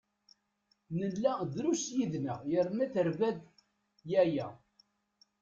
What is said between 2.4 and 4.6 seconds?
yerna terba-d yaya.